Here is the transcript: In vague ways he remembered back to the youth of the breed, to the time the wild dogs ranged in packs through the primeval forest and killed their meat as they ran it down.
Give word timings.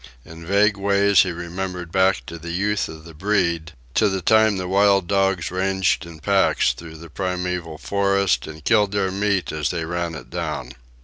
In 0.25 0.43
vague 0.43 0.77
ways 0.77 1.19
he 1.19 1.31
remembered 1.31 1.91
back 1.91 2.25
to 2.25 2.39
the 2.39 2.49
youth 2.49 2.87
of 2.89 3.03
the 3.05 3.13
breed, 3.13 3.73
to 3.93 4.09
the 4.09 4.23
time 4.23 4.57
the 4.57 4.67
wild 4.67 5.05
dogs 5.05 5.51
ranged 5.51 6.07
in 6.07 6.19
packs 6.19 6.73
through 6.73 6.97
the 6.97 7.07
primeval 7.11 7.77
forest 7.77 8.47
and 8.47 8.63
killed 8.65 8.93
their 8.93 9.11
meat 9.11 9.51
as 9.51 9.69
they 9.69 9.85
ran 9.85 10.15
it 10.15 10.31
down. 10.31 10.71